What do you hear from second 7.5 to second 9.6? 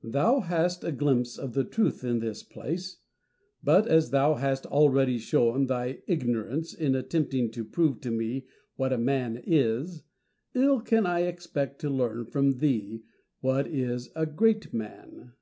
to prove to me what a man